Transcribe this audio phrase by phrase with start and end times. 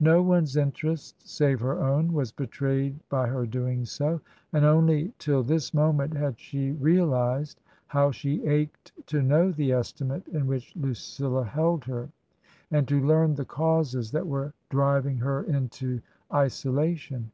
[0.00, 4.20] No one's interest, save her own, was betrayed by her doing so;
[4.52, 10.26] and only till this moment had she realized how she ached to know the estimate
[10.26, 12.10] in which Lucilla held her,
[12.72, 16.00] and to learn the causes that were driving her into
[16.34, 17.30] isolation.